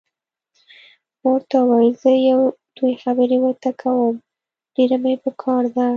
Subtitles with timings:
[1.21, 2.41] ما ورته وویل: زه یو
[2.75, 4.13] دوې خبرې ورته کوم،
[4.75, 5.87] ډېره مې پکار ده.